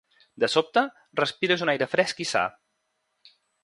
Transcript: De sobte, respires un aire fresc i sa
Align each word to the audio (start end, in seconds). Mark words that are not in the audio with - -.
De 0.43 0.47
sobte, 0.53 0.83
respires 1.21 1.65
un 1.67 1.73
aire 1.77 1.91
fresc 1.95 2.25
i 2.29 2.31
sa 2.35 2.45